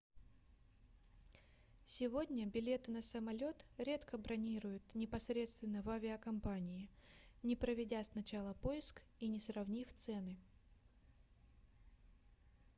[1.85, 6.89] сегодня билеты на самолет редко бронируют непосредственно в авиакомпании
[7.43, 10.39] не проведя сначала поиск и не сравнив цены